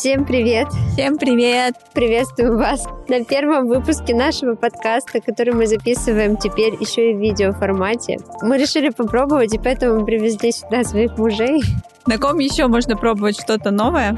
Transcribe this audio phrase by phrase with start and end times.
[0.00, 0.66] Всем привет!
[0.94, 1.74] Всем привет!
[1.92, 8.16] Приветствую вас на первом выпуске нашего подкаста, который мы записываем теперь еще и в видеоформате.
[8.40, 11.60] Мы решили попробовать, и поэтому привезли сюда своих мужей.
[12.06, 14.16] На ком еще можно пробовать что-то новое?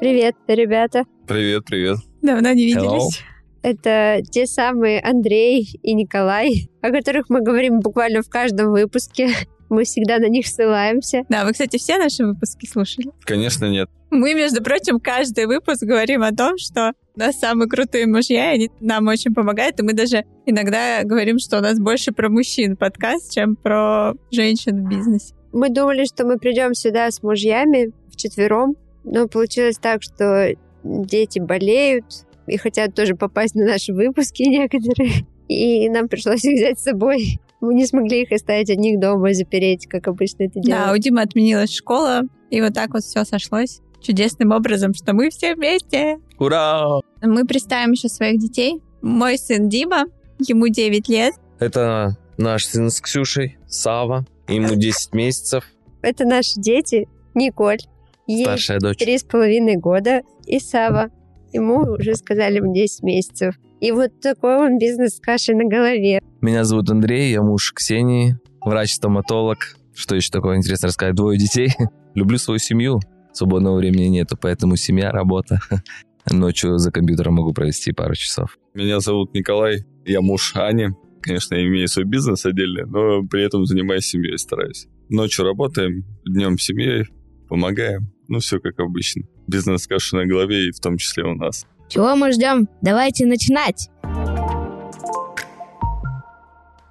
[0.00, 1.04] Привет, ребята!
[1.28, 1.98] Привет, привет!
[2.22, 2.82] Давно не Hello.
[2.82, 3.22] виделись.
[3.62, 9.28] Это те самые Андрей и Николай, о которых мы говорим буквально в каждом выпуске.
[9.68, 11.24] Мы всегда на них ссылаемся.
[11.28, 13.10] Да, вы, кстати, все наши выпуски слушали?
[13.24, 13.88] Конечно, нет.
[14.10, 18.54] Мы, между прочим, каждый выпуск говорим о том, что у нас самые крутые мужья, и
[18.54, 19.80] они нам очень помогают.
[19.80, 24.84] И мы даже иногда говорим, что у нас больше про мужчин подкаст, чем про женщин
[24.84, 25.34] в бизнесе.
[25.52, 32.04] Мы думали, что мы придем сюда с мужьями вчетвером, но получилось так, что дети болеют
[32.46, 35.26] и хотят тоже попасть на наши выпуски некоторые.
[35.48, 37.38] И нам пришлось их взять с собой.
[37.64, 40.92] Мы не смогли их оставить одних дома и запереть, как обычно это Да, делают.
[40.98, 45.54] у Димы отменилась школа, и вот так вот все сошлось чудесным образом, что мы все
[45.54, 46.18] вместе.
[46.38, 47.00] Ура!
[47.22, 48.82] Мы представим еще своих детей.
[49.00, 50.04] Мой сын Дима,
[50.38, 51.34] ему 9 лет.
[51.58, 54.26] Это наш сын с Ксюшей, Сава.
[54.48, 55.64] Ему 10 месяцев,
[56.02, 57.08] Это наши дети.
[57.34, 57.78] Николь.
[58.26, 58.98] Ей старшая дочь.
[58.98, 60.20] три с половиной года.
[60.46, 61.08] И Сава.
[61.54, 63.54] Ему уже сказали ему 10 месяцев.
[63.80, 66.20] И вот такой он бизнес с кашей на голове.
[66.44, 69.76] Меня зовут Андрей, я муж Ксении, врач-стоматолог.
[69.94, 71.14] Что еще такое интересно рассказать?
[71.14, 71.70] Двое детей.
[72.14, 73.00] Люблю свою семью.
[73.32, 75.58] Свободного времени нету, поэтому семья, работа.
[76.30, 78.58] Ночью за компьютером могу провести пару часов.
[78.74, 80.88] Меня зовут Николай, я муж Ани.
[81.22, 84.86] Конечно, я имею свой бизнес отдельный, но при этом занимаюсь семьей, стараюсь.
[85.08, 87.06] Ночью работаем, днем семьей,
[87.48, 88.12] помогаем.
[88.28, 89.22] Ну, все как обычно.
[89.46, 91.64] Бизнес каша на голове, и в том числе у нас.
[91.88, 92.68] Чего мы ждем?
[92.82, 93.88] Давайте начинать.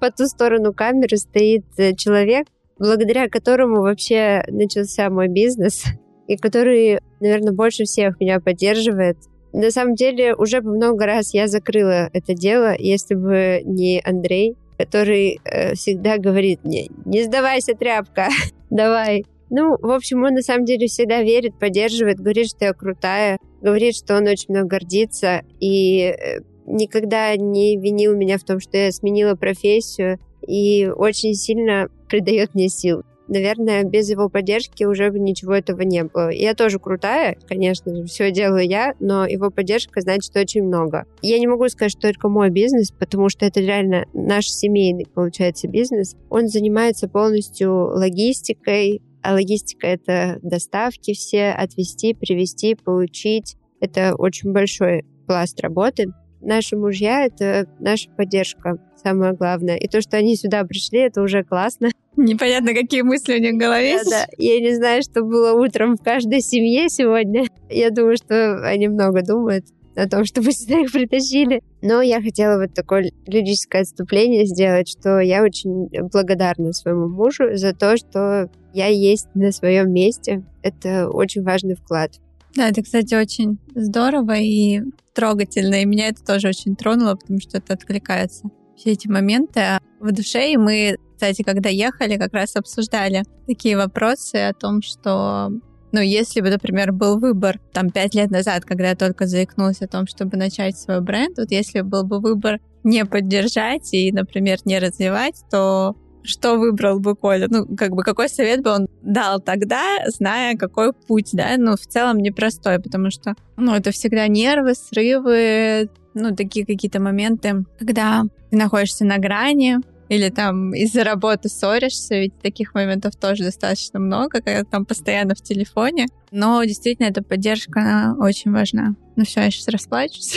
[0.04, 2.46] По ту сторону камеры стоит э, человек,
[2.78, 5.84] благодаря которому вообще начался мой бизнес,
[6.28, 9.16] и который, наверное, больше всех меня поддерживает.
[9.54, 15.40] На самом деле, уже много раз я закрыла это дело, если бы не Андрей, который
[15.42, 18.28] э, всегда говорит мне, не сдавайся, тряпка,
[18.68, 19.24] давай.
[19.48, 23.96] Ну, в общем, он на самом деле всегда верит, поддерживает, говорит, что я крутая, говорит,
[23.96, 28.92] что он очень много гордится, и э, никогда не винил меня в том, что я
[28.92, 33.02] сменила профессию, и очень сильно придает мне сил.
[33.26, 36.30] Наверное, без его поддержки уже бы ничего этого не было.
[36.30, 41.06] Я тоже крутая, конечно же, все делаю я, но его поддержка значит очень много.
[41.22, 45.68] Я не могу сказать, что только мой бизнес, потому что это реально наш семейный, получается,
[45.68, 46.16] бизнес.
[46.28, 53.56] Он занимается полностью логистикой, а логистика— это доставки все, отвезти, привезти, получить.
[53.80, 56.08] Это очень большой пласт работы.
[56.44, 59.76] Наши мужья— это наша поддержка, самое главное.
[59.76, 61.90] И то, что они сюда пришли, это уже классно.
[62.16, 63.98] Непонятно, какие мысли у них в голове.
[64.08, 67.44] Да, Я не знаю, что было утром в каждой семье сегодня.
[67.70, 69.64] Я думаю, что они много думают
[69.96, 71.62] о том, чтобы сюда их притащили.
[71.82, 77.74] Но я хотела вот такое лирическое отступление сделать, что я очень благодарна своему мужу за
[77.74, 80.42] то, что я есть на своем месте.
[80.62, 82.12] Это очень важный вклад.
[82.56, 84.80] Да, это, кстати, очень здорово и
[85.12, 85.82] трогательно.
[85.82, 88.48] И меня это тоже очень тронуло, потому что это откликается.
[88.76, 90.52] Все эти моменты в душе.
[90.52, 95.50] И мы, кстати, когда ехали, как раз обсуждали такие вопросы о том, что
[95.92, 99.86] ну, если бы, например, был выбор там пять лет назад, когда я только заикнулась о
[99.86, 104.80] том, чтобы начать свой бренд, вот если был бы выбор не поддержать и, например, не
[104.80, 107.46] развивать, то что выбрал бы Коля?
[107.48, 111.54] Ну, как бы какой совет бы он дал тогда, зная, какой путь, да?
[111.58, 117.64] Ну, в целом непростой, потому что, ну, это всегда нервы, срывы, ну, такие какие-то моменты,
[117.78, 123.98] когда ты находишься на грани, или там из-за работы ссоришься, ведь таких моментов тоже достаточно
[123.98, 126.06] много, когда там постоянно в телефоне.
[126.30, 128.96] Но действительно, эта поддержка она очень важна.
[129.16, 130.36] Ну все, я сейчас расплачусь.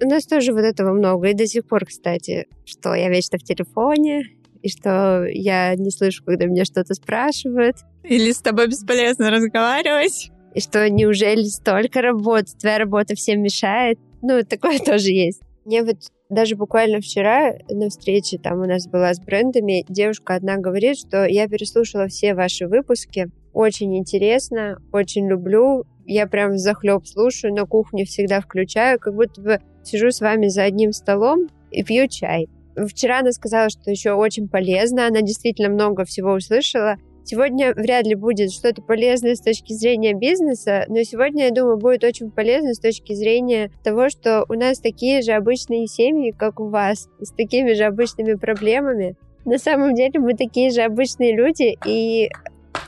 [0.00, 1.28] У нас тоже вот этого много.
[1.28, 4.22] И до сих пор, кстати, что я вечно в телефоне,
[4.62, 7.76] и что я не слышу, когда меня что-то спрашивают.
[8.04, 10.30] Или с тобой бесполезно разговаривать.
[10.54, 13.98] И что неужели столько работы, твоя работа всем мешает?
[14.22, 15.40] Ну, такое тоже есть.
[15.64, 15.96] Мне вот
[16.30, 21.24] даже буквально вчера на встрече там у нас была с брендами, девушка одна говорит, что
[21.24, 28.04] я переслушала все ваши выпуски, очень интересно, очень люблю, я прям захлеб слушаю, на кухне
[28.04, 32.48] всегда включаю, как будто бы сижу с вами за одним столом и пью чай.
[32.86, 36.96] Вчера она сказала, что еще очень полезно, она действительно много всего услышала,
[37.30, 42.02] Сегодня вряд ли будет что-то полезное с точки зрения бизнеса, но сегодня, я думаю, будет
[42.02, 46.70] очень полезно с точки зрения того, что у нас такие же обычные семьи, как у
[46.70, 49.14] вас, с такими же обычными проблемами.
[49.44, 52.30] На самом деле мы такие же обычные люди, и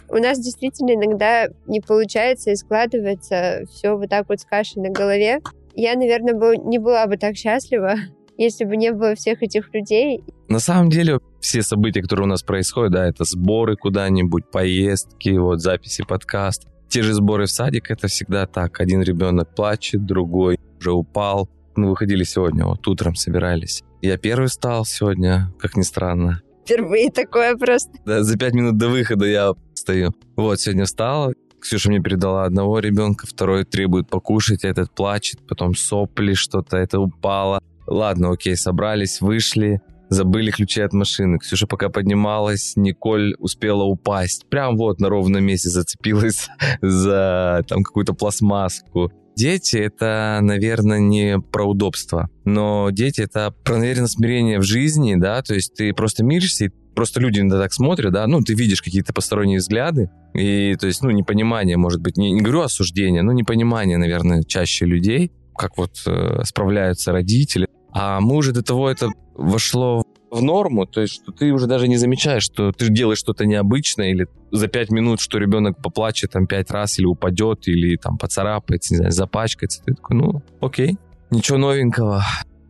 [0.08, 4.88] У нас действительно иногда не получается и складывается все вот так вот с кашей на
[4.88, 5.40] голове.
[5.74, 7.96] Я, наверное, бы не была бы так счастлива,
[8.44, 10.24] если бы не было всех этих людей.
[10.48, 15.60] На самом деле, все события, которые у нас происходят, да, это сборы куда-нибудь, поездки, вот
[15.60, 16.66] записи подкаст.
[16.88, 18.80] Те же сборы в садик, это всегда так.
[18.80, 21.48] Один ребенок плачет, другой уже упал.
[21.76, 23.84] Мы выходили сегодня, вот утром собирались.
[24.00, 26.40] Я первый встал сегодня, как ни странно.
[26.64, 27.92] Впервые такое просто.
[28.06, 30.12] Да, за пять минут до выхода я стою.
[30.36, 36.32] Вот, сегодня встала, Ксюша мне передала одного ребенка, второй требует покушать, этот плачет, потом сопли,
[36.32, 37.62] что-то это упало.
[37.90, 41.38] Ладно, окей, собрались, вышли, забыли ключи от машины.
[41.38, 44.48] Ксюша пока поднималась, Николь успела упасть.
[44.48, 46.48] Прям вот на ровном месте зацепилась
[46.80, 49.10] за там какую-то пластмасску.
[49.36, 55.40] Дети— это, наверное, не про удобство, но дети— это про, наверное, смирение в жизни, да,
[55.40, 58.82] то есть ты просто миришься, и просто люди иногда так смотрят, да, ну, ты видишь
[58.82, 63.32] какие-то посторонние взгляды, и, то есть, ну, непонимание, может быть, не, не говорю осуждение, но
[63.32, 67.66] непонимание, наверное, чаще людей, как вот э, справляются родители.
[67.92, 71.88] А мы уже до того это вошло в норму, то есть что ты уже даже
[71.88, 76.46] не замечаешь, что ты делаешь что-то необычное, или за пять минут, что ребенок поплачет там
[76.46, 79.82] пять раз, или упадет, или там поцарапается, не знаю, запачкается.
[79.84, 80.98] Ты такой, ну, окей,
[81.30, 82.22] ничего новенького.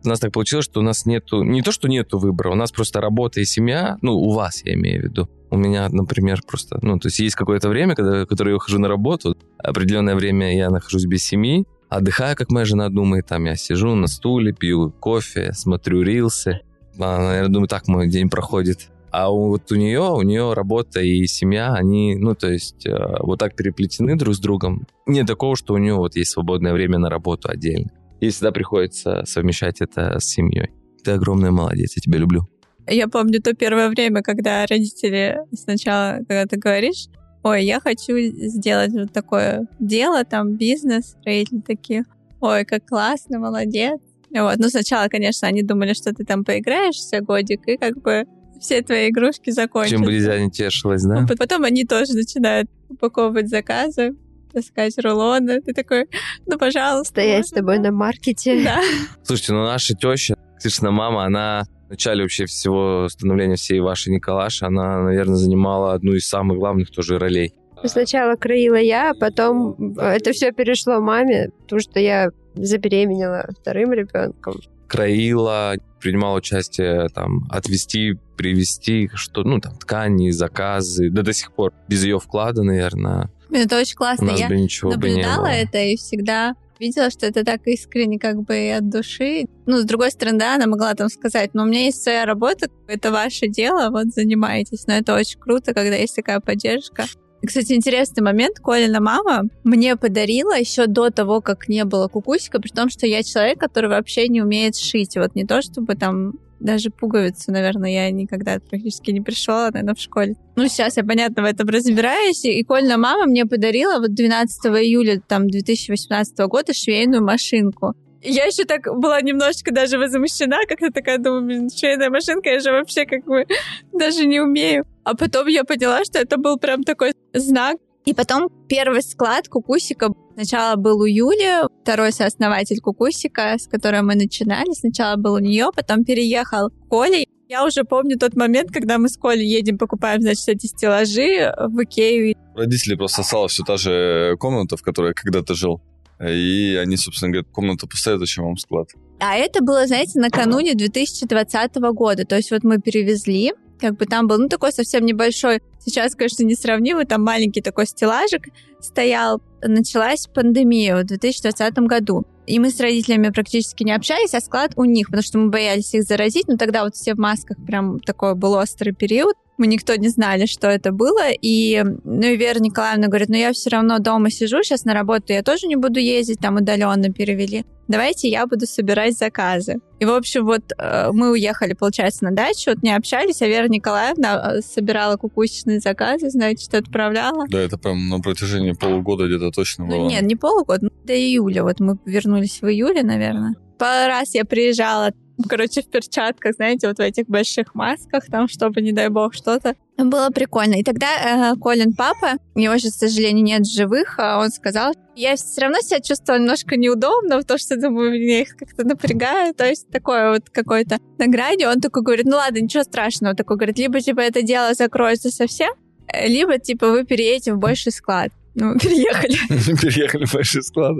[0.03, 2.71] У нас так получилось, что у нас нету, не то, что нету выбора, у нас
[2.71, 5.29] просто работа и семья, ну, у вас, я имею в виду.
[5.51, 8.87] У меня, например, просто, ну, то есть есть какое-то время, когда, которое я хожу на
[8.87, 13.93] работу, определенное время я нахожусь без семьи, отдыхаю, как моя жена думает, там я сижу
[13.95, 16.61] на стуле, пью кофе, смотрю рилсы,
[16.97, 18.89] она, наверное, думаю, так мой день проходит.
[19.11, 23.39] А вот у нее, у нее работа и семья, они, ну, то есть, э, вот
[23.39, 24.87] так переплетены друг с другом.
[25.05, 27.89] Нет такого, что у нее вот есть свободное время на работу отдельно.
[28.21, 30.69] И всегда приходится совмещать это с семьей.
[31.03, 32.47] Ты огромная молодец, я тебя люблю.
[32.87, 37.07] Я помню то первое время, когда родители сначала, когда ты говоришь,
[37.43, 42.03] ой, я хочу сделать вот такое дело, там, бизнес, строитель такие.
[42.39, 43.99] Ой, как классно, молодец.
[44.33, 44.57] Вот.
[44.57, 48.25] Ну, сначала, конечно, они думали, что ты там поиграешься годик, и как бы
[48.59, 49.97] все твои игрушки закончатся.
[49.97, 51.21] Чем Близя не тешилась, да?
[51.21, 54.15] Ну, потом они тоже начинают упаковывать заказы,
[54.53, 55.61] таскать рулоны.
[55.61, 56.07] Ты такой,
[56.45, 57.11] ну, пожалуйста.
[57.11, 58.63] Стоять с тобой на маркете.
[58.63, 58.79] Да.
[59.23, 64.63] Слушайте, ну наша теща, Ксюшина мама, она в начале вообще всего становления всей вашей Николаши,
[64.63, 67.55] она, наверное, занимала одну из самых главных тоже ролей.
[67.83, 74.59] Сначала краила я, а потом это все перешло маме, потому что я забеременела вторым ребенком.
[74.87, 81.73] Краила, принимала участие там отвести, привезти, что, ну, там, ткани, заказы, да до сих пор
[81.87, 83.31] без ее вклада, наверное.
[83.51, 84.27] Это очень классно.
[84.27, 85.53] У нас Я бы ничего бы не наблюдала было.
[85.53, 89.45] это и всегда видела, что это так искренне как бы и от души.
[89.65, 92.69] Ну, с другой стороны, да, она могла там сказать, ну, у меня есть своя работа,
[92.87, 94.87] это ваше дело, вот занимайтесь.
[94.87, 97.05] Но это очень круто, когда есть такая поддержка.
[97.45, 98.59] Кстати, интересный момент.
[98.59, 103.23] Колина мама мне подарила еще до того, как не было кукусика, при том, что я
[103.23, 105.15] человек, который вообще не умеет шить.
[105.17, 109.99] Вот не то, чтобы там даже пуговицу, наверное, я никогда практически не пришла, наверное, в
[109.99, 110.35] школе.
[110.55, 112.45] Ну, сейчас я, понятно, в этом разбираюсь.
[112.45, 117.93] И Колина мама мне подарила вот 12 июля там, 2018 года швейную машинку.
[118.23, 122.71] Я еще так была немножечко даже возмущена, как-то такая, думаю, блин, швейная машинка, я же
[122.71, 123.45] вообще как бы
[123.93, 124.85] даже не умею.
[125.03, 127.77] А потом я поняла, что это был прям такой знак.
[128.05, 134.15] И потом первый склад Кукусика сначала был у Юли, второй сооснователь Кукусика, с которой мы
[134.15, 134.73] начинали.
[134.73, 137.23] Сначала был у нее, потом переехал Коля.
[137.47, 141.83] Я уже помню тот момент, когда мы с Колей едем, покупаем, значит, эти стеллажи в
[141.83, 142.35] Икею.
[142.55, 145.81] У родителей просто осталась все та же комната, в которой я когда-то жил.
[146.19, 148.89] И они, собственно, говорят, комната пустая, зачем вам склад?
[149.19, 152.25] А это было, знаете, накануне 2020 года.
[152.25, 155.61] То есть вот мы перевезли, как бы там был, ну, такой совсем небольшой.
[155.79, 158.47] Сейчас, конечно, не сравнимый, там маленький такой стеллажик
[158.79, 159.41] стоял.
[159.61, 162.25] Началась пандемия в 2020 году.
[162.47, 165.93] И мы с родителями практически не общались, а склад у них, потому что мы боялись
[165.93, 166.47] их заразить.
[166.47, 169.35] Но тогда вот все в масках, прям такой был острый период.
[169.57, 171.29] Мы никто не знали, что это было.
[171.41, 175.33] И, ну, и Вера Николаевна говорит, ну, я все равно дома сижу, сейчас на работу
[175.33, 177.65] я тоже не буду ездить, там удаленно перевели.
[177.91, 179.81] Давайте я буду собирать заказы.
[179.99, 183.67] И, в общем, вот э, мы уехали, получается, на дачу, вот не общались, а Вера
[183.67, 187.47] Николаевна э, собирала кукусичные заказы, значит, отправляла.
[187.49, 190.03] Да, это прям на протяжении полугода где-то точно было.
[190.03, 191.63] Ну, нет, не полгода, ну, до июля.
[191.63, 193.55] Вот мы вернулись в июле, наверное.
[193.77, 195.11] Пару раз я приезжала,
[195.47, 199.75] короче, в перчатках, знаете, вот в этих больших масках, там, чтобы, не дай бог, что-то.
[199.97, 200.75] Было прикольно.
[200.75, 205.35] И тогда э, Колин папа, его же, к сожалению, нет живых, а он сказал, я
[205.35, 209.89] все равно себя чувствовала немножко неудобно, потому что, думаю, меня их как-то напрягает, то есть
[209.89, 211.67] такое вот какое-то награде.
[211.67, 213.35] Он такой говорит, ну ладно, ничего страшного.
[213.35, 215.71] Такой говорит, либо типа это дело закроется совсем,
[216.13, 218.31] Либо, типа, вы переедете в больший склад.
[218.55, 219.37] Ну, переехали.
[219.81, 220.95] Переехали в большой склад.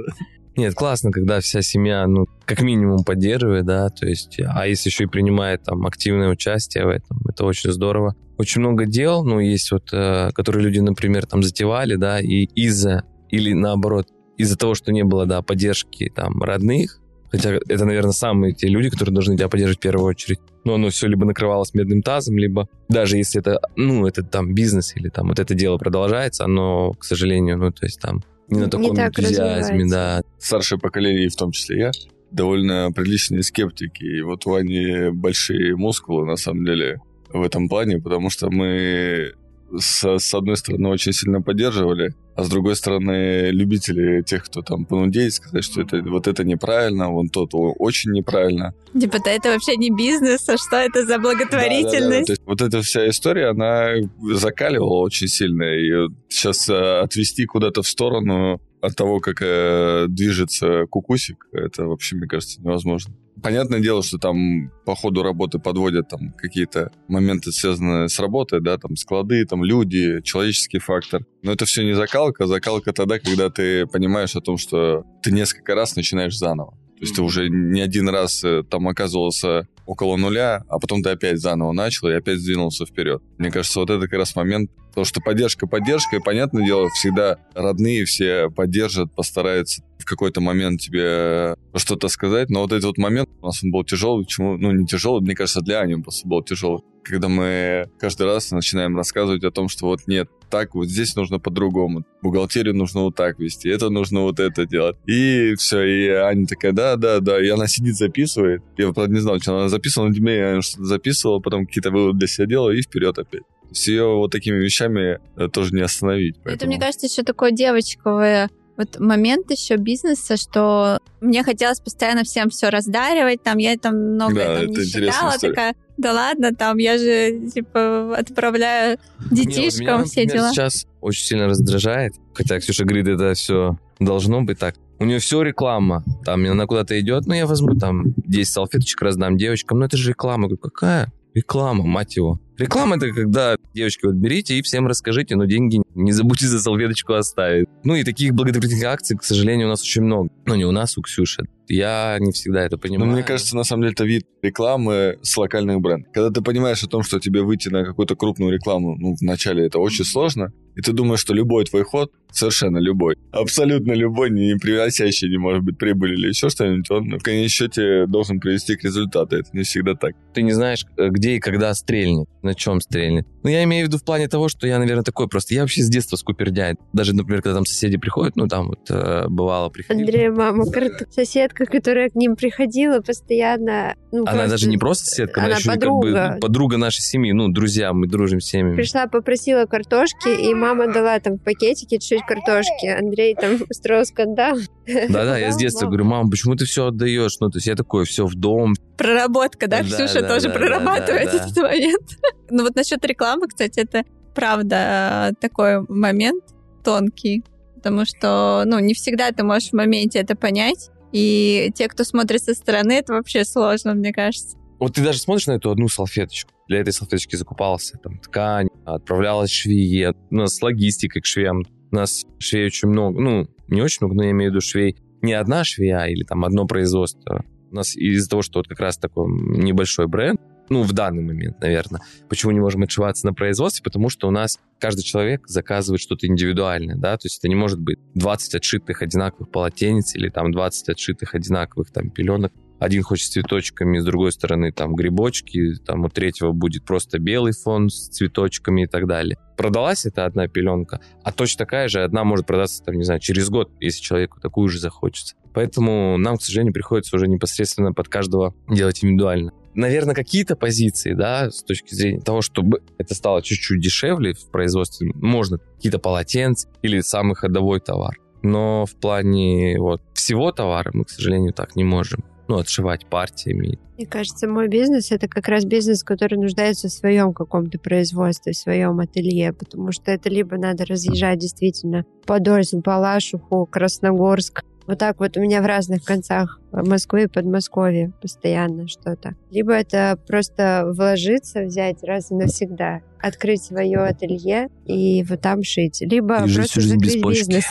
[0.58, 5.06] Нет, классно, когда вся семья, ну, как минимум поддерживает, да, то есть, а если еще
[5.06, 8.16] и принимает там активное участие в этом, это очень здорово.
[8.38, 13.04] Очень много дел, ну, есть вот, э, которые люди, например, там затевали, да, и из-за,
[13.30, 17.00] или наоборот, из-за того, что не было, да, поддержки там родных,
[17.32, 20.90] хотя это, наверное, самые те люди, которые должны тебя поддерживать в первую очередь, но оно
[20.90, 25.30] все либо накрывалось медным тазом, либо даже если это, ну, это там бизнес или там
[25.30, 28.96] вот это дело продолжается, оно, к сожалению, ну, то есть там не на таком Не
[28.96, 30.22] так энтузиазме, да.
[30.40, 31.92] Старшее поколение, в том числе я,
[32.32, 34.04] довольно приличные скептики.
[34.04, 39.34] И вот у Ани большие мускулы, на самом деле, в этом плане, потому что мы
[39.78, 44.86] с, с одной стороны очень сильно поддерживали, а с другой стороны любители тех, кто там
[44.86, 48.74] понудеет, сказать, что это вот это неправильно, вон тот очень неправильно.
[49.00, 52.28] Типа, да это вообще не бизнес, а что это за благотворительность?
[52.28, 53.94] то есть вот эта вся история, она
[54.34, 55.64] закаливала очень сильно.
[55.64, 62.16] И сейчас э, отвести куда-то в сторону от того, как э, движется кукусик, это вообще,
[62.16, 63.14] мне кажется, невозможно.
[63.42, 68.78] Понятное дело, что там по ходу работы подводят там какие-то моменты, связанные с работой, да,
[68.78, 71.26] там склады, там люди, человеческий фактор.
[71.42, 75.74] Но это все не закалка, закалка тогда, когда ты понимаешь о том, что ты несколько
[75.76, 76.78] раз начинаешь заново.
[77.02, 81.10] То есть ты уже не один раз э, там оказывался около нуля, а потом ты
[81.10, 83.24] опять заново начал и опять сдвинулся вперед.
[83.40, 87.38] Мне кажется, вот это как раз момент, потому что поддержка поддержка, и, понятное дело, всегда
[87.56, 93.30] родные все поддержат, постараются в какой-то момент тебе что-то сказать, но вот этот вот момент
[93.42, 96.28] у нас он был тяжелый, почему, ну не тяжелый, мне кажется, для Ани он просто
[96.28, 100.88] был тяжелый, когда мы каждый раз начинаем рассказывать о том, что вот нет, так вот
[100.90, 104.98] здесь нужно по-другому, бухгалтерию нужно вот так вести, это нужно вот это делать.
[105.08, 108.62] И все, и Аня такая, да, да, да, и она сидит, записывает.
[108.78, 112.28] Я, правда, не знал, что она записывала, но она что-то записывала, потом какие-то выводы для
[112.28, 113.44] себя делала, и вперед опять.
[113.70, 116.36] Есть ее вот такими вещами э, тоже не остановить.
[116.36, 118.48] Это, поэтому- мне кажется, еще такой девочковый
[118.78, 124.36] вот момент еще бизнеса, что мне хотелось постоянно всем все раздаривать, там я там много
[124.36, 128.98] Да, там, это не считала, такая, да ладно, там я же типа отправляю
[129.30, 130.52] детишкам меня, все например, дела.
[130.52, 134.76] сейчас очень сильно раздражает, хотя Ксюша говорит, это все должно быть так.
[135.00, 136.04] У нее все реклама.
[136.26, 140.10] Там она куда-то идет, ну я возьму там 10 салфеточек раздам девочкам, ну это же
[140.10, 140.44] реклама.
[140.44, 141.12] Я говорю, какая?
[141.34, 142.40] Реклама, мать его.
[142.62, 147.14] Реклама это когда, девочки, вот берите и всем расскажите, но деньги не забудьте за салфеточку
[147.14, 147.68] оставить.
[147.84, 150.30] Ну и таких благотворительных акций, к сожалению, у нас очень много.
[150.46, 151.48] Ну не у нас, у Ксюши.
[151.68, 153.10] Я не всегда это Но понимаю.
[153.10, 156.12] Ну, мне кажется, на самом деле, это вид рекламы с локальных брендов.
[156.14, 159.80] Когда ты понимаешь о том, что тебе выйти на какую-то крупную рекламу, ну, вначале это
[159.80, 165.30] очень сложно, и ты думаешь, что любой твой ход, совершенно любой, абсолютно любой, не приносящий,
[165.30, 169.38] не может быть, прибыль или еще что-нибудь, он в конечном счете должен привести к результату.
[169.38, 170.14] Это не всегда так.
[170.34, 173.26] ты не знаешь, э, где и когда стрельнет, на чем стрельнет.
[173.44, 175.54] Ну, я имею в виду в плане того, что я, наверное, такой просто.
[175.54, 176.76] Я вообще с детства скупердяй.
[176.92, 180.06] Даже, например, когда там соседи приходят, ну, там вот э, бывало приходили.
[180.06, 180.66] Андрея мама,
[181.10, 183.96] соседка, которая к ним приходила постоянно.
[184.12, 186.14] ну, Она даже не просто соседка, она, она еще и подруга.
[186.14, 187.32] как бы подруга нашей семьи.
[187.32, 188.76] Ну, друзья, мы дружим с семьями.
[188.76, 192.88] Пришла, попросила картошки, и мама дала там в пакетике чуть-чуть картошки.
[192.88, 194.58] Андрей там устроил скандал.
[194.86, 197.38] Да-да, я с детства говорю, мам, почему ты все отдаешь?
[197.40, 198.74] Ну, то есть я такой, все в дом.
[198.98, 199.80] Проработка, да?
[199.80, 202.10] Да, Ксюша да, тоже да, прорабатывает да, да, этот момент.
[202.52, 204.04] Ну вот насчет рекламы, кстати, это
[204.36, 206.44] правда э, такой момент
[206.84, 207.44] тонкий,
[207.76, 212.42] потому что, ну, не всегда ты можешь в моменте это понять, и те, кто смотрит
[212.44, 214.58] со стороны, это вообще сложно, мне кажется.
[214.80, 216.52] Вот ты даже смотришь на эту одну салфеточку.
[216.68, 220.14] Для этой салфеточки закупался там ткань, отправлялась швее.
[220.32, 221.64] У нас с логистикой к швеям.
[221.92, 223.20] У нас швей очень много.
[223.20, 224.98] Ну, не очень много, но я имею в виду швей.
[225.22, 227.46] Не одна швея или там одно производство.
[227.70, 230.42] У нас из-за того, что вот как раз такой небольшой бренд,
[230.72, 232.02] ну, в данный момент, наверное.
[232.30, 233.84] Почему не можем отшиваться на производстве?
[233.84, 237.80] Потому что у нас каждый человек заказывает что-то индивидуальное, да, то есть это не может
[237.80, 242.54] быть 20 отшитых одинаковых полотенец или там 20 отшитых одинаковых там пеленок.
[242.80, 247.52] Один хочет с цветочками, с другой стороны там грибочки, там у третьего будет просто белый
[247.52, 249.38] фон с цветочками и так далее.
[249.58, 253.50] Продалась эта одна пеленка, а точно такая же одна может продаться, там, не знаю, через
[253.50, 255.36] год, если человеку такую же захочется.
[255.54, 259.52] Поэтому нам, к сожалению, приходится уже непосредственно под каждого делать индивидуально.
[259.74, 265.12] Наверное, какие-то позиции, да, с точки зрения того, чтобы это стало чуть-чуть дешевле в производстве,
[265.16, 268.18] можно какие-то полотенца или самый ходовой товар.
[268.44, 272.24] Но в плане вот всего товара мы, к сожалению, так не можем.
[272.48, 273.80] Ну, отшивать партиями.
[273.96, 278.58] Мне кажется, мой бизнес это как раз бизнес, который нуждается в своем каком-то производстве, в
[278.58, 285.38] своем ателье, потому что это либо надо разъезжать действительно Подольск, Балашуху, Красногорск, Вот так вот
[285.38, 289.36] у меня в разных концах Москвы и Подмосковья постоянно что-то.
[289.50, 296.02] Либо это просто вложиться, взять раз и навсегда, открыть свое ателье и вот там шить.
[296.02, 297.40] Либо И жить просто жизнь без почки.
[297.40, 297.64] бизнес.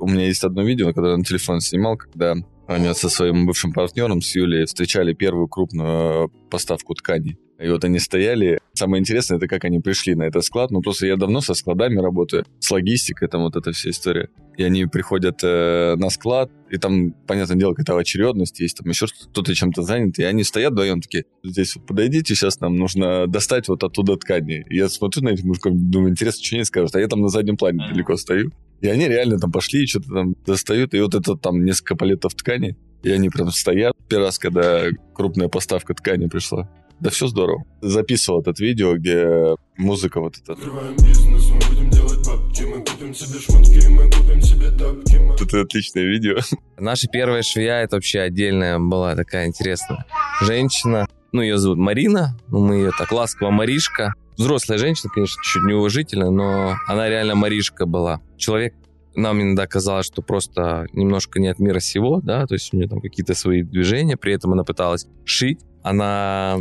[0.00, 2.34] У меня есть одно видео, которое я на телефон снимал, когда
[2.66, 7.38] они со своим бывшим партнером, с Юлей, встречали первую крупную поставку ткани.
[7.64, 8.58] И вот они стояли.
[8.74, 10.70] Самое интересное, это как они пришли на этот склад.
[10.70, 14.28] Ну, просто я давно со складами работаю, с логистикой, там вот эта вся история.
[14.58, 19.06] И они приходят э, на склад, и там, понятное дело, какая-то очередность есть, там еще
[19.06, 23.68] кто-то чем-то занят, и они стоят вдвоем такие, здесь вот подойдите, сейчас нам нужно достать
[23.68, 24.66] вот оттуда ткани.
[24.68, 27.28] И я смотрю на этих мужиков, думаю, интересно, что они скажут, а я там на
[27.28, 28.50] заднем плане далеко стою.
[28.82, 32.76] И они реально там пошли, что-то там достают, и вот это там несколько палетов ткани,
[33.02, 33.94] и они прям стоят.
[34.08, 36.68] Первый раз, когда крупная поставка ткани пришла.
[37.00, 37.64] Да все здорово.
[37.82, 40.52] Записывал этот видео, где музыка вот эта.
[40.52, 45.34] Открываем бизнес, мы будем делать бабки Мы купим себе шмотки, мы купим себе тапки мы-
[45.34, 46.36] Это отличное видео.
[46.78, 50.06] Наша первая швея, это вообще отдельная была такая интересная
[50.40, 51.06] женщина.
[51.32, 54.14] Ну, ее зовут Марина, ну, мы ее так ласково Маришка.
[54.36, 58.20] Взрослая женщина, конечно, чуть неуважительно, но она реально Маришка была.
[58.36, 58.74] Человек,
[59.16, 62.88] нам иногда казалось, что просто немножко не от мира сего, да, то есть у нее
[62.88, 65.60] там какие-то свои движения, при этом она пыталась шить.
[65.82, 66.56] Она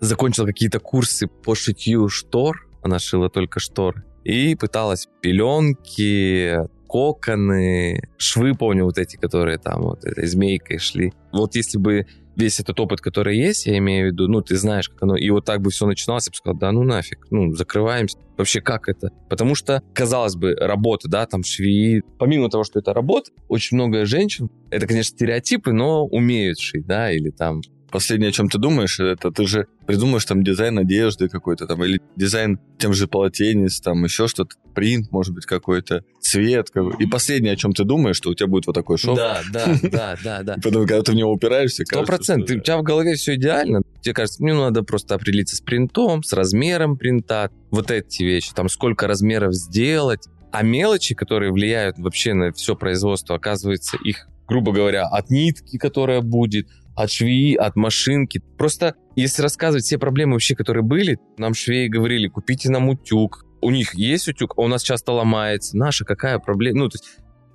[0.00, 8.54] закончила какие-то курсы по шитью штор, она шила только шторы, и пыталась пеленки, коконы, швы,
[8.54, 11.12] помню, вот эти, которые там вот этой змейкой шли.
[11.32, 14.88] Вот если бы весь этот опыт, который есть, я имею в виду, ну, ты знаешь,
[14.88, 17.52] как оно, и вот так бы все начиналось, я бы сказал, да ну нафиг, ну,
[17.54, 18.18] закрываемся.
[18.36, 19.10] Вообще, как это?
[19.30, 24.04] Потому что, казалось бы, работа, да, там, швеи, помимо того, что это работа, очень много
[24.04, 27.62] женщин, это, конечно, стереотипы, но умеют шить, да, или там
[27.96, 31.98] Последнее, о чем ты думаешь, это ты же придумаешь там дизайн одежды какой-то там, или
[32.14, 36.68] дизайн тем же полотенец, там еще что-то, принт, может быть, какой-то, цвет.
[36.68, 39.16] какой- И последнее, о чем ты думаешь, что у тебя будет вот такой шов.
[39.16, 40.56] Да, да, да, да, да.
[40.62, 42.54] Потом, когда ты в него упираешься, Сто процентов.
[42.54, 43.80] У тебя в голове все идеально.
[44.02, 48.68] Тебе кажется, мне надо просто определиться с принтом, с размером принта, вот эти вещи, там
[48.68, 50.26] сколько размеров сделать.
[50.52, 56.20] А мелочи, которые влияют вообще на все производство, оказывается, их, грубо говоря, от нитки, которая
[56.20, 58.42] будет, от швеи, от машинки.
[58.56, 63.44] Просто если рассказывать все проблемы вообще, которые были, нам швеи говорили, купите нам утюг.
[63.60, 65.76] У них есть утюг, а у нас часто ломается.
[65.76, 66.80] Наша какая проблема?
[66.80, 67.04] Ну, то есть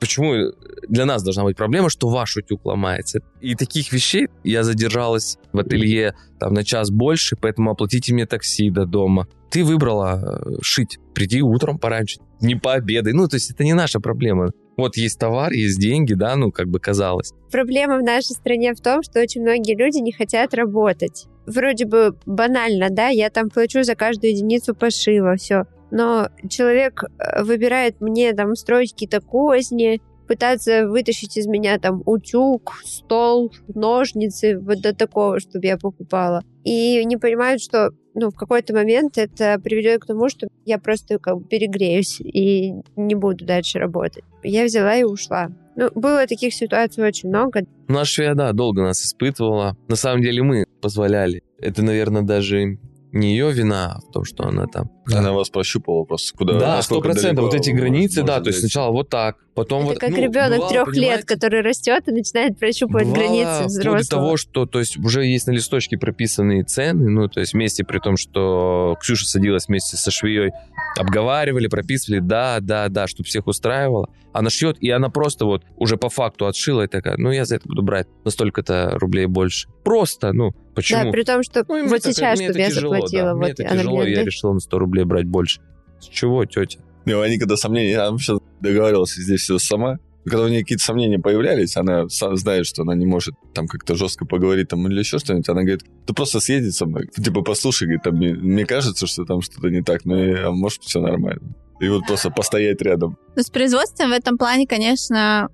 [0.01, 0.51] Почему
[0.89, 3.19] для нас должна быть проблема, что ваш утюг ломается?
[3.39, 8.71] И таких вещей я задержалась в ателье там на час больше, поэтому оплатите мне такси
[8.71, 9.27] до дома.
[9.51, 10.97] Ты выбрала э, шить.
[11.13, 13.13] Приди утром пораньше, не пообедай.
[13.13, 14.49] Ну, то есть это не наша проблема.
[14.77, 17.33] Вот есть товар, есть деньги, да, ну, как бы казалось.
[17.51, 21.27] Проблема в нашей стране в том, что очень многие люди не хотят работать.
[21.45, 25.65] Вроде бы банально, да, я там плачу за каждую единицу пошива, все.
[25.91, 32.71] Но человек э, выбирает мне там строить какие-то козни, пытаться вытащить из меня там утюг,
[32.85, 36.41] стол, ножницы, вот до такого, чтобы я покупала.
[36.63, 41.19] И не понимают, что ну, в какой-то момент это приведет к тому, что я просто
[41.19, 44.23] как бы перегреюсь и не буду дальше работать.
[44.43, 45.49] Я взяла и ушла.
[45.75, 47.63] Ну, было таких ситуаций очень много.
[47.87, 49.77] Наша швея, да, долго нас испытывала.
[49.87, 51.41] На самом деле мы позволяли.
[51.59, 52.77] Это, наверное, даже
[53.11, 54.89] не ее вина в том, что она там...
[55.05, 57.45] Она вас прощупала просто, куда Да, сто процентов.
[57.45, 59.99] Вот эти границы, да, то есть сначала вот так, потом это вот...
[59.99, 63.99] как ну, ребенок бывало, трех лет, который растет и начинает прощупывать Бывало границы вплоть взрослого.
[63.99, 67.83] до того, что то есть уже есть на листочке прописанные цены, ну, то есть вместе
[67.83, 70.51] при том, что Ксюша садилась вместе со швеей,
[70.99, 74.07] обговаривали, прописывали, да, да, да, чтобы всех устраивало.
[74.33, 77.57] Она шьет, и она просто вот уже по факту отшила и такая, ну, я за
[77.57, 79.67] это буду брать на столько-то рублей больше.
[79.83, 81.05] Просто, ну, почему?
[81.05, 83.63] Да, при том, что Ну, вот сейчас, чтобы я тяжело, заплатила, да, вот мне это
[83.63, 85.61] она тяжело, я решила на 100 рублей брать больше.
[85.99, 86.79] С чего, тетя?
[87.05, 89.97] Не, они когда сомнения, она вообще договаривалась здесь все сама.
[90.23, 93.95] Когда у нее какие-то сомнения появлялись, она сам знает, что она не может там как-то
[93.95, 97.85] жестко поговорить там или еще что-нибудь, она говорит, ты просто съезди со мной, типа послушай,
[97.85, 101.01] говорит, там, мне, мне кажется, что там что-то не так, но и- а может все
[101.01, 101.55] нормально.
[101.79, 103.17] И вот просто постоять рядом.
[103.35, 105.49] Ну, с производством в этом плане, конечно,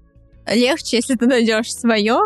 [0.53, 2.17] легче, если ты найдешь свое,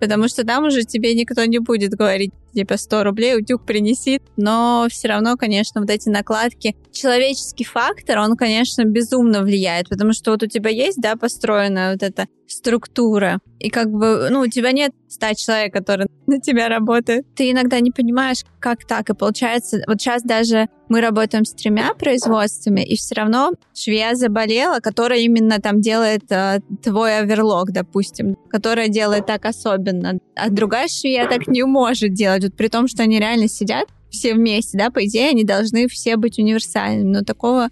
[0.00, 4.86] потому что там уже тебе никто не будет говорить, типа, 100 рублей утюг принеси, но
[4.90, 10.42] все равно, конечно, вот эти накладки, человеческий фактор, он, конечно, безумно влияет, потому что вот
[10.42, 14.92] у тебя есть, да, построенная вот эта структура, и как бы, ну, у тебя нет
[15.08, 17.26] 100 человек, которые на тебя работают.
[17.34, 21.94] Ты иногда не понимаешь, как так, и получается, вот сейчас даже мы работаем с тремя
[21.94, 28.88] производствами, и все равно швея заболела, которая именно там делает э, твой оверлок, допустим, которая
[28.88, 33.18] делает так особенно, а другая швея так не может делать, вот при том, что они
[33.18, 37.68] реально сидят все вместе, да, по идее, они должны все быть универсальными, но такого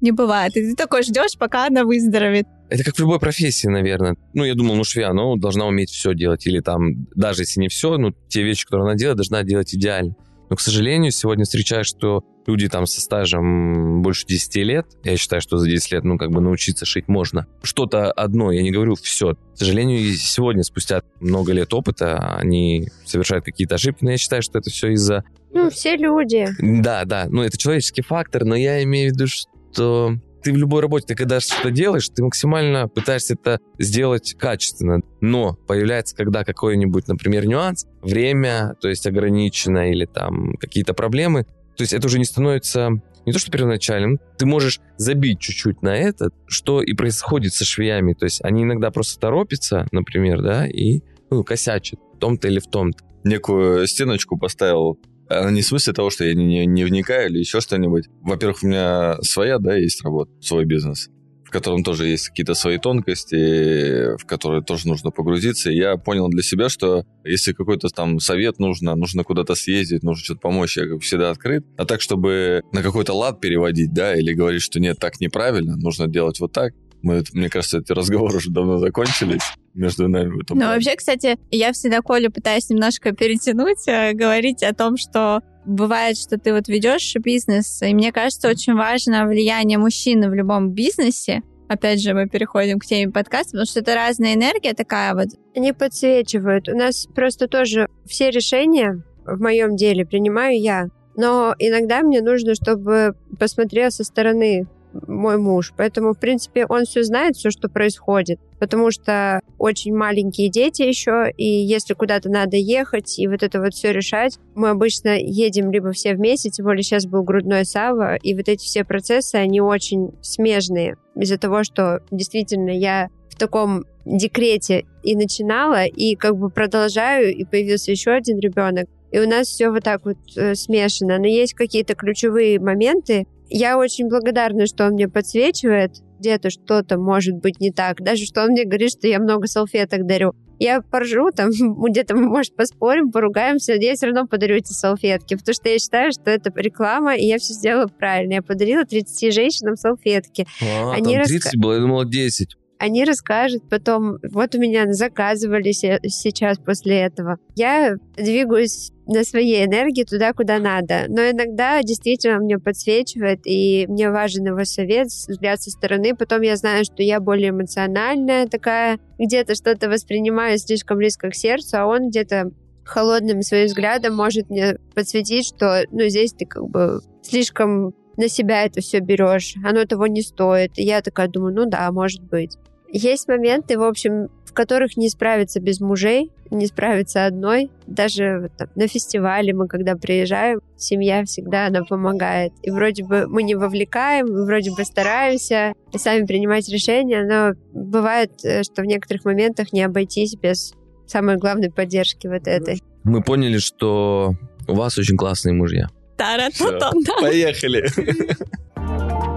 [0.00, 0.56] не бывает.
[0.56, 2.46] И ты такой ждешь, пока она выздоровеет.
[2.68, 4.16] Это как в любой профессии, наверное.
[4.32, 6.46] Ну, я думал, ну, швея, ну, должна уметь все делать.
[6.46, 10.14] Или там, даже если не все, ну, те вещи, которые она делает, должна делать идеально.
[10.48, 15.40] Но, к сожалению, сегодня встречаю, что люди там со стажем больше 10 лет, я считаю,
[15.40, 17.46] что за 10 лет, ну, как бы научиться шить можно.
[17.62, 19.34] Что-то одно, я не говорю все.
[19.34, 24.42] К сожалению, и сегодня, спустя много лет опыта, они совершают какие-то ошибки, но я считаю,
[24.42, 25.24] что это все из-за...
[25.52, 26.48] Ну, все люди.
[26.60, 30.80] Да, да, ну, это человеческий фактор, но я имею в виду, что ты в любой
[30.82, 35.00] работе, ты когда что-то делаешь, ты максимально пытаешься это сделать качественно.
[35.20, 41.46] Но появляется, когда какой-нибудь, например, нюанс, время, то есть ограничено или там какие-то проблемы,
[41.80, 42.90] то есть это уже не становится
[43.24, 48.12] не то что первоначальным, ты можешь забить чуть-чуть на это, что и происходит со швеями.
[48.12, 52.66] То есть они иногда просто торопятся, например, да, и ну, косячат в том-то или в
[52.66, 53.02] том-то.
[53.24, 54.98] Некую стеночку поставил
[55.30, 58.08] а не в смысле того, что я не, не вникаю или еще что-нибудь.
[58.20, 61.08] Во-первых, у меня своя, да, есть работа, свой бизнес,
[61.50, 65.72] в котором тоже есть какие-то свои тонкости, в которые тоже нужно погрузиться.
[65.72, 70.22] И я понял для себя, что если какой-то там совет нужно, нужно куда-то съездить, нужно
[70.24, 71.66] что-то помочь, я как всегда открыт.
[71.76, 76.06] А так, чтобы на какой-то лад переводить, да, или говорить, что нет, так неправильно, нужно
[76.06, 79.42] делать вот так, мы, мне кажется, эти разговоры уже давно закончились
[79.74, 80.30] между нами.
[80.30, 84.96] В этом ну, вообще, кстати, я всегда Колю пытаюсь немножко перетянуть, э, говорить о том,
[84.96, 90.34] что бывает, что ты вот ведешь бизнес, и мне кажется, очень важно влияние мужчины в
[90.34, 91.42] любом бизнесе.
[91.68, 95.28] Опять же, мы переходим к теме подкаста, потому что это разная энергия такая вот.
[95.54, 96.68] Они подсвечивают.
[96.68, 100.88] У нас просто тоже все решения в моем деле принимаю я.
[101.16, 105.72] Но иногда мне нужно, чтобы посмотрел со стороны мой муж.
[105.76, 108.40] Поэтому, в принципе, он все знает, все, что происходит.
[108.58, 113.74] Потому что очень маленькие дети еще, и если куда-то надо ехать, и вот это вот
[113.74, 118.34] все решать, мы обычно едем либо все вместе, тем более сейчас был грудной Сава, и
[118.34, 124.84] вот эти все процессы, они очень смежные из-за того, что действительно я в таком декрете
[125.02, 128.86] и начинала, и как бы продолжаю, и появился еще один ребенок.
[129.10, 131.18] И у нас все вот так вот э, смешано.
[131.18, 135.92] Но есть какие-то ключевые моменты, я очень благодарна, что он мне подсвечивает.
[136.18, 138.00] Где-то что-то может быть не так.
[138.02, 140.32] Даже что он мне говорит, что я много салфеток дарю.
[140.58, 141.50] Я поржу, там
[141.88, 146.12] где-то мы, может, поспорим, поругаемся, я все равно подарю эти салфетки, потому что я считаю,
[146.12, 148.34] что это реклама, и я все сделала правильно.
[148.34, 150.46] Я подарила 30 женщинам салфетки.
[150.62, 152.56] А, Они там раска- 30 было, я думала 10.
[152.78, 157.36] Они расскажут потом, вот у меня заказывали се- сейчас после этого.
[157.56, 161.06] Я двигаюсь на своей энергии туда, куда надо.
[161.08, 166.14] Но иногда действительно мне подсвечивает, и мне важен его совет, взгляд со стороны.
[166.14, 171.78] Потом я знаю, что я более эмоциональная такая, где-то что-то воспринимаю слишком близко к сердцу,
[171.78, 172.52] а он где-то
[172.84, 178.64] холодным своим взглядом может мне подсветить, что ну здесь ты как бы слишком на себя
[178.64, 180.78] это все берешь, оно того не стоит.
[180.78, 182.56] И я такая думаю, ну да, может быть.
[182.92, 187.70] Есть моменты, в общем, в которых не справиться без мужей, не справиться одной.
[187.86, 192.52] Даже вот там, на фестивале мы, когда приезжаем, семья всегда она помогает.
[192.62, 198.64] И вроде бы мы не вовлекаем, вроде бы стараемся сами принимать решения, но бывает, э,
[198.64, 200.74] что в некоторых моментах не обойтись без
[201.06, 202.82] самой главной поддержки вот этой.
[203.04, 204.34] Мы поняли, что
[204.66, 205.88] у вас очень классные мужья.
[206.16, 207.12] Тара-та-та, да.
[207.20, 207.88] Поехали.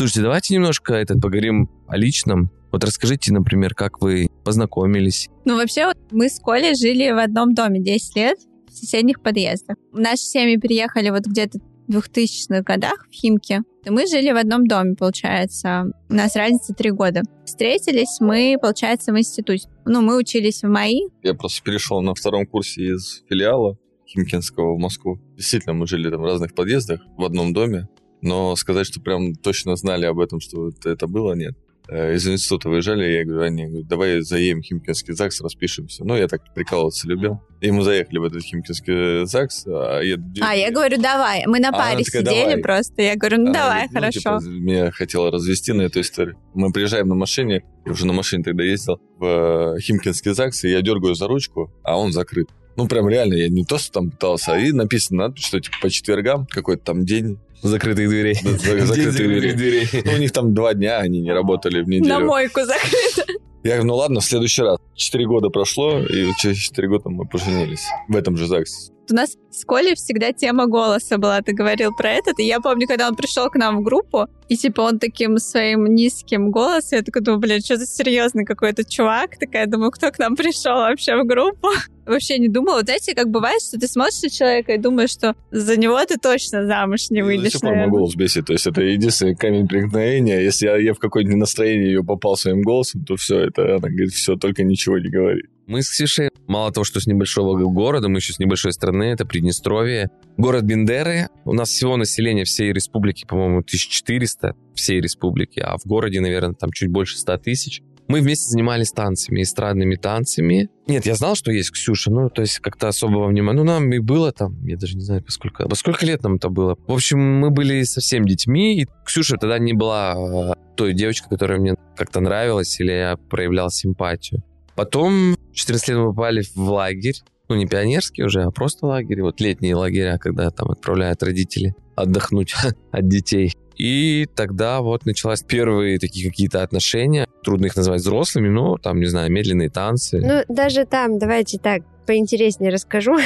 [0.00, 2.50] Слушайте, давайте немножко этот, поговорим о личном.
[2.72, 5.28] Вот расскажите, например, как вы познакомились.
[5.44, 9.76] Ну, вообще, вот мы с Колей жили в одном доме 10 лет в соседних подъездах.
[9.92, 13.60] Наши семьи переехали вот где-то в 2000-х годах в Химки.
[13.84, 15.92] И мы жили в одном доме, получается.
[16.08, 17.20] У нас разница три года.
[17.44, 19.68] Встретились мы, получается, в институте.
[19.84, 21.10] Ну, мы учились в МАИ.
[21.22, 25.20] Я просто перешел на втором курсе из филиала Химкинского в Москву.
[25.36, 27.86] Действительно, мы жили там в разных подъездах, в одном доме.
[28.22, 31.54] Но сказать, что прям точно знали об этом, что вот это было, нет.
[31.88, 36.04] Э, Из института выезжали, я говорю, они говорят, давай заедем в Химкинский ЗАГС, распишемся.
[36.04, 37.40] Ну, я так прикалываться любил.
[37.60, 39.66] И мы заехали в этот Химкинский ЗАГС.
[39.66, 41.44] А я, А, я говорю, давай.
[41.46, 42.62] Мы на А, паре она такая, сидели «Давай».
[42.62, 43.02] просто.
[43.02, 44.20] Я говорю, ну А, давай, ну, хорошо.
[44.20, 46.36] типа, меня хотела развести на эту историю.
[46.54, 50.68] Мы приезжаем на машине, я уже на машине тогда ездил, в э, Химкинский ЗАГС, и
[50.70, 52.48] я дергаю за ручку, а он закрыт.
[52.80, 55.76] Ну, прям реально, я не то, что там пытался, а и написано надпись, что типа
[55.82, 58.34] по четвергам какой-то там день Закрытых дверей.
[58.42, 59.52] закрытых дверей.
[59.52, 59.88] дверей.
[60.04, 62.24] Ну, у них там два дня, они не работали в На неделю.
[62.26, 63.32] мойку закрыто.
[63.62, 64.78] Я говорю, ну ладно, в следующий раз.
[64.94, 67.86] Четыре года прошло, и через четыре года мы поженились.
[68.08, 68.92] В этом же ЗАГСе.
[69.10, 71.42] у нас с Колей всегда тема голоса была.
[71.42, 72.38] Ты говорил про этот.
[72.38, 75.86] И я помню, когда он пришел к нам в группу, и типа он таким своим
[75.86, 79.38] низким голосом, я такая думаю, блин, что за серьезный какой-то чувак.
[79.38, 81.68] Такая думаю, кто к нам пришел вообще в группу?
[82.06, 82.76] Вообще не думала.
[82.76, 86.16] Вот знаете, как бывает, что ты смотришь на человека и думаешь, что за него ты
[86.16, 88.46] точно замуж не выйдешь, До сих пор мой голос бесит.
[88.46, 90.40] То есть это единственный камень преткновения.
[90.42, 94.12] Если я, я в какое-нибудь настроение ее попал своим голосом, то все, это она говорит,
[94.12, 95.42] все, только ничего не говори.
[95.66, 99.24] Мы с Ксюшей, мало того, что с небольшого города, мы еще с небольшой страны, это
[99.24, 100.10] Приднестровье.
[100.36, 101.28] Город Бендеры.
[101.44, 106.72] У нас всего население всей республики, по-моему, 1400 всей республики, а в городе, наверное, там
[106.72, 107.82] чуть больше 100 тысяч.
[108.10, 110.68] Мы вместе занимались танцами, эстрадными танцами.
[110.88, 113.58] Нет, я знал, что есть Ксюша, ну, то есть как-то особого внимания.
[113.58, 115.68] Ну, нам и было там, я даже не знаю, поскольку...
[115.68, 116.76] Во сколько лет нам это было?
[116.88, 121.60] В общем, мы были совсем детьми, и Ксюша тогда не была э, той девочкой, которая
[121.60, 124.42] мне как-то нравилась, или я проявлял симпатию.
[124.74, 127.14] Потом в 14 лет мы попали в лагерь.
[127.48, 129.22] Ну, не пионерский уже, а просто лагерь.
[129.22, 132.56] Вот летние лагеря, когда там отправляют родители отдохнуть
[132.90, 133.52] от детей.
[133.80, 137.26] И тогда вот началась первые такие какие-то отношения.
[137.42, 140.20] Трудно их назвать взрослыми, но там, не знаю, медленные танцы.
[140.22, 143.16] Ну, даже там, давайте так, поинтереснее расскажу.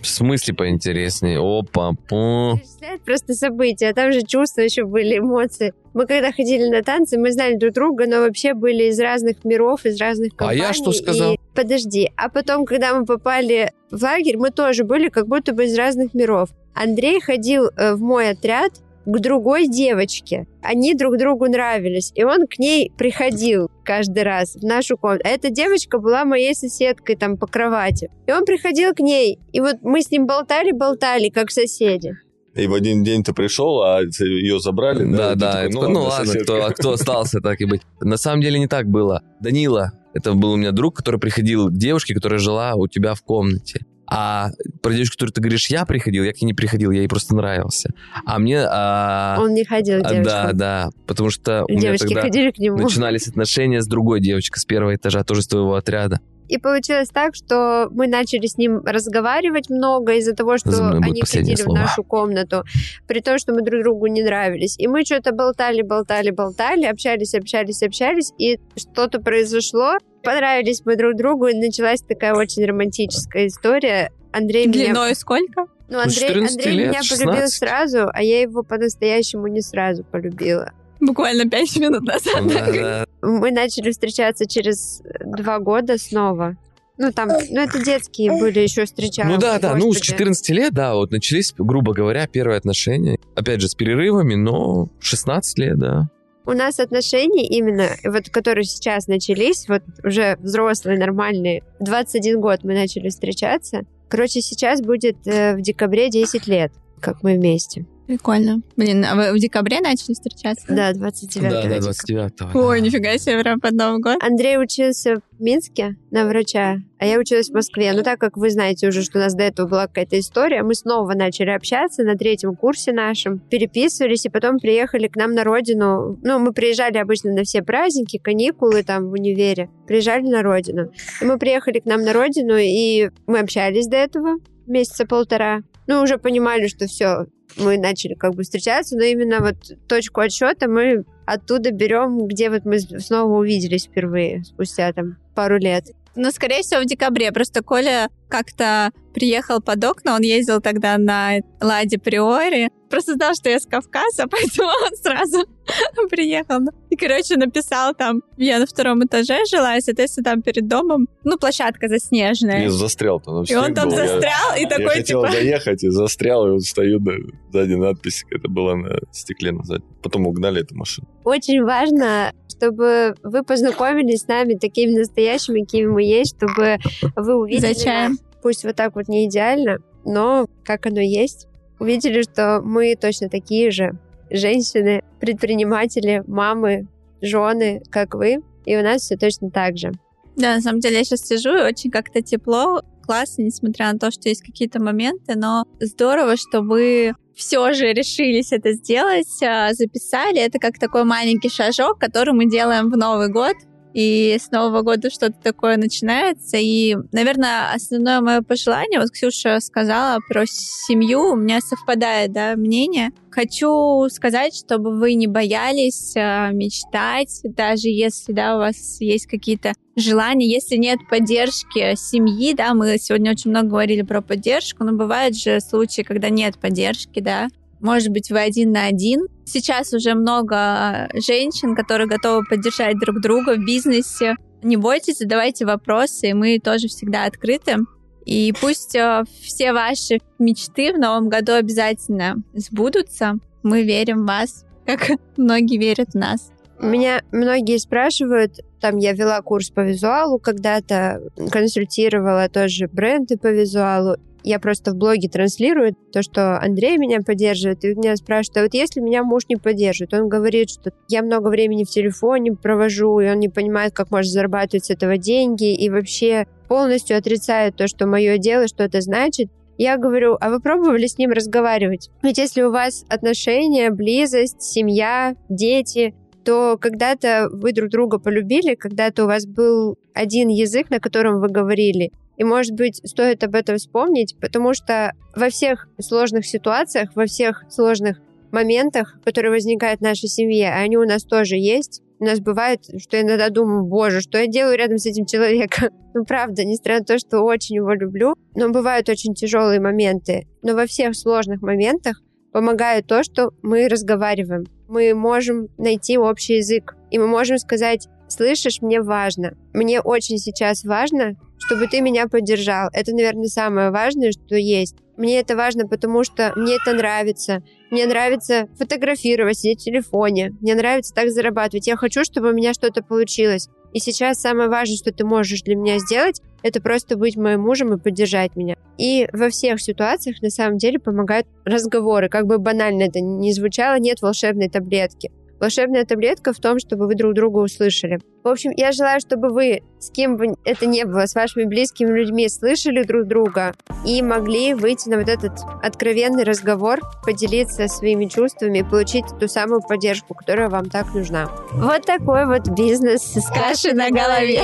[0.00, 1.40] В смысле поинтереснее?
[1.40, 1.94] Опа.
[2.08, 5.72] Перечисляют просто события, а там же чувства еще были, эмоции.
[5.94, 9.84] Мы когда ходили на танцы, мы знали друг друга, но вообще были из разных миров,
[9.84, 10.60] из разных А компаний.
[10.60, 11.34] я что сказал?
[11.34, 15.64] И- Подожди, а потом, когда мы попали в лагерь, мы тоже были как будто бы
[15.64, 16.50] из разных миров.
[16.74, 18.72] Андрей ходил э, в мой отряд
[19.06, 20.46] к другой девочке.
[20.62, 25.22] Они друг другу нравились, и он к ней приходил каждый раз в нашу комнату.
[25.24, 28.10] А эта девочка была моей соседкой там по кровати.
[28.26, 32.12] И он приходил к ней, и вот мы с ним болтали-болтали, как соседи.
[32.54, 35.34] И в один день ты пришел, а ее забрали, Да, да?
[35.34, 35.52] да.
[35.52, 36.44] такой, это- Ну, ладно, соседка.
[36.44, 37.82] кто, а кто остался, так и быть.
[38.00, 39.22] На самом деле не так было.
[39.40, 43.22] Данила, это был у меня друг, который приходил к девушке, которая жила у тебя в
[43.22, 43.80] комнате.
[44.06, 44.50] А
[44.82, 47.34] про девушку, которую ты говоришь, я приходил, я к ней не приходил, я ей просто
[47.34, 47.90] нравился.
[48.26, 48.60] А мне...
[48.68, 50.24] а, Он не ходил к а, девочкам.
[50.24, 52.76] да, да, потому что у меня Девочки тогда ходили к нему.
[52.76, 56.20] начинались отношения с другой девочкой с первого этажа, тоже с твоего отряда.
[56.48, 61.54] И получилось так, что мы начали с ним разговаривать много из-за того, что они ходили
[61.56, 61.76] слово.
[61.76, 62.64] в нашу комнату,
[63.06, 64.78] при том, что мы друг другу не нравились.
[64.78, 69.94] И мы что-то болтали, болтали, болтали, общались, общались, общались, и что-то произошло.
[70.24, 74.12] Понравились мы друг другу, и началась такая очень романтическая история.
[74.32, 74.86] Андрей меня...
[74.86, 75.66] Длиной сколько?
[75.88, 77.54] Ну, Андрей, 14 Андрей лет, меня полюбил 16.
[77.58, 80.72] сразу, а я его по-настоящему не сразу полюбила.
[81.00, 82.46] Буквально пять минут назад.
[82.46, 83.06] Да, да.
[83.22, 86.56] Мы начали встречаться через два года снова.
[86.96, 89.30] Ну, там, ну, это детские были еще встречались.
[89.30, 90.12] Ну да, да, ну с господи.
[90.12, 93.18] 14 лет, да, вот начались, грубо говоря, первые отношения.
[93.34, 96.08] Опять же, с перерывами, но 16 лет, да.
[96.46, 102.64] У нас отношения именно, вот которые сейчас начались, вот уже взрослые, нормальные, в 21 год
[102.64, 103.82] мы начали встречаться.
[104.08, 107.86] Короче, сейчас будет э, в декабре 10 лет, как мы вместе.
[108.06, 108.60] Прикольно.
[108.76, 110.66] Блин, а вы в декабре начали встречаться?
[110.68, 111.80] Да, 29 Да, да, декабря.
[111.80, 114.22] 29 Ой, нифига себе, прям под Новый год.
[114.22, 117.92] Андрей учился в Минске на врача, а я училась в Москве.
[117.94, 120.74] Но так как вы знаете уже, что у нас до этого была какая-то история, мы
[120.74, 126.18] снова начали общаться на третьем курсе нашем, переписывались и потом приехали к нам на родину.
[126.22, 130.90] Ну, мы приезжали обычно на все праздники, каникулы там в универе, приезжали на родину.
[131.22, 135.62] И мы приехали к нам на родину, и мы общались до этого месяца полтора.
[135.86, 139.56] Ну, уже понимали, что все, мы начали как бы встречаться, но именно вот
[139.88, 145.86] точку отсчета мы оттуда берем, где вот мы снова увиделись впервые, спустя там пару лет.
[146.16, 147.32] Ну, скорее всего, в декабре.
[147.32, 152.70] Просто Коля как-то приехал под окна, он ездил тогда на Ладе Приори.
[152.94, 155.38] Просто знал, что я с Кавказа, поэтому он сразу
[156.10, 156.60] приехал.
[156.88, 161.36] И, короче, написал там, я на втором этаже жила, и, соответственно, там перед домом, ну,
[161.36, 162.62] площадка заснежная.
[162.62, 163.42] Я застрял там.
[163.42, 165.32] И он там застрял, и Я такой, хотел типа...
[165.32, 167.14] заехать и застрял, и вот стою, да,
[167.52, 169.88] сзади надпись, это была на стекле на заднем.
[170.00, 171.08] Потом угнали эту машину.
[171.24, 176.76] Очень важно, чтобы вы познакомились с нами такими настоящими, какими мы есть, чтобы
[177.16, 178.10] вы увидели За чаем.
[178.12, 178.20] нас.
[178.40, 181.48] Пусть вот так вот не идеально, но как оно есть.
[181.78, 183.98] Увидели, что мы точно такие же
[184.30, 186.86] женщины, предприниматели, мамы,
[187.20, 188.38] жены, как вы.
[188.64, 189.92] И у нас все точно так же.
[190.36, 194.10] Да, на самом деле я сейчас сижу, и очень как-то тепло, классно, несмотря на то,
[194.10, 200.40] что есть какие-то моменты, но здорово, что вы все же решились это сделать, а, записали.
[200.40, 203.54] Это как такой маленький шажок, который мы делаем в Новый год.
[203.94, 206.56] И с Нового года что-то такое начинается.
[206.56, 213.12] И, наверное, основное мое пожелание, вот Ксюша сказала про семью, у меня совпадает, да, мнение.
[213.30, 219.72] Хочу сказать, чтобы вы не боялись э, мечтать, даже если, да, у вас есть какие-то
[219.96, 225.36] желания, если нет поддержки семьи, да, мы сегодня очень много говорили про поддержку, но бывают
[225.36, 227.48] же случаи, когда нет поддержки, да,
[227.84, 229.26] может быть, вы один на один.
[229.44, 234.36] Сейчас уже много женщин, которые готовы поддержать друг друга в бизнесе.
[234.62, 237.76] Не бойтесь, задавайте вопросы, мы тоже всегда открыты.
[238.24, 243.34] И пусть э, все ваши мечты в новом году обязательно сбудутся.
[243.62, 246.50] Мы верим в вас, как многие верят в нас.
[246.80, 254.16] Меня многие спрашивают, там я вела курс по визуалу когда-то, консультировала тоже бренды по визуалу,
[254.42, 258.74] я просто в блоге транслирую то, что Андрей меня поддерживает, и меня спрашивают, а вот
[258.74, 263.30] если меня муж не поддерживает, он говорит, что я много времени в телефоне провожу, и
[263.30, 268.06] он не понимает, как можно зарабатывать с этого деньги, и вообще полностью отрицает то, что
[268.06, 272.10] мое дело что-то значит, я говорю, а вы пробовали с ним разговаривать?
[272.22, 279.24] Ведь если у вас отношения, близость, семья, дети, то когда-то вы друг друга полюбили, когда-то
[279.24, 283.76] у вас был один язык, на котором вы говорили, и, может быть, стоит об этом
[283.76, 290.28] вспомнить, потому что во всех сложных ситуациях, во всех сложных моментах, которые возникают в нашей
[290.28, 294.20] семье, а они у нас тоже есть, у нас бывает, что я иногда думаю, боже,
[294.20, 295.90] что я делаю рядом с этим человеком?
[296.14, 300.46] ну, правда, несмотря на то, что очень его люблю, но бывают очень тяжелые моменты.
[300.62, 302.22] Но во всех сложных моментах
[302.54, 304.64] помогает то, что мы разговариваем.
[304.86, 309.54] Мы можем найти общий язык, и мы можем сказать, слышишь, мне важно.
[309.72, 312.90] Мне очень сейчас важно, чтобы ты меня поддержал.
[312.92, 314.94] Это, наверное, самое важное, что есть.
[315.16, 317.64] Мне это важно, потому что мне это нравится.
[317.90, 320.52] Мне нравится фотографировать, сидеть в телефоне.
[320.60, 321.88] Мне нравится так зарабатывать.
[321.88, 323.68] Я хочу, чтобы у меня что-то получилось.
[323.94, 327.94] И сейчас самое важное, что ты можешь для меня сделать, это просто быть моим мужем
[327.94, 328.74] и поддержать меня.
[328.98, 332.28] И во всех ситуациях на самом деле помогают разговоры.
[332.28, 335.30] Как бы банально это ни звучало, нет волшебной таблетки.
[335.64, 338.18] Волшебная таблетка в том, чтобы вы друг друга услышали.
[338.44, 342.10] В общем, я желаю, чтобы вы, с кем бы это ни было, с вашими близкими
[342.10, 343.74] людьми, слышали друг друга
[344.06, 349.80] и могли выйти на вот этот откровенный разговор, поделиться своими чувствами и получить ту самую
[349.80, 351.48] поддержку, которая вам так нужна.
[351.72, 354.60] Вот такой вот бизнес с кашей на голове.